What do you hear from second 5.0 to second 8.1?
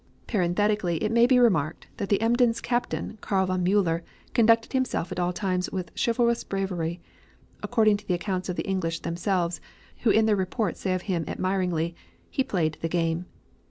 at all times with chivalrous bravery, according to